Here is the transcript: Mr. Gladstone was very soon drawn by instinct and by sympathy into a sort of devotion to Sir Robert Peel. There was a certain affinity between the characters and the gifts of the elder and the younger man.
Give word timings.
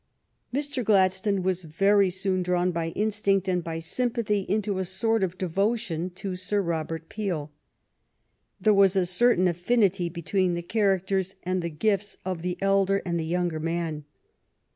Mr. 0.51 0.83
Gladstone 0.83 1.43
was 1.43 1.61
very 1.61 2.09
soon 2.09 2.41
drawn 2.41 2.71
by 2.71 2.87
instinct 2.95 3.47
and 3.47 3.63
by 3.63 3.77
sympathy 3.77 4.39
into 4.49 4.79
a 4.79 4.83
sort 4.83 5.21
of 5.23 5.37
devotion 5.37 6.09
to 6.15 6.35
Sir 6.35 6.59
Robert 6.59 7.07
Peel. 7.07 7.51
There 8.59 8.73
was 8.73 8.95
a 8.95 9.05
certain 9.05 9.47
affinity 9.47 10.09
between 10.09 10.55
the 10.55 10.63
characters 10.63 11.35
and 11.43 11.61
the 11.61 11.69
gifts 11.69 12.17
of 12.25 12.41
the 12.41 12.57
elder 12.61 13.03
and 13.05 13.19
the 13.19 13.27
younger 13.27 13.59
man. 13.59 14.05